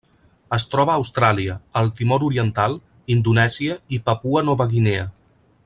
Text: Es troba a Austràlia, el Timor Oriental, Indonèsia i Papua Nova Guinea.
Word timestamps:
Es 0.55 0.63
troba 0.69 0.93
a 0.93 1.01
Austràlia, 1.01 1.57
el 1.81 1.91
Timor 1.99 2.25
Oriental, 2.29 2.75
Indonèsia 3.17 3.77
i 3.97 4.01
Papua 4.09 4.45
Nova 4.49 4.69
Guinea. 4.73 5.07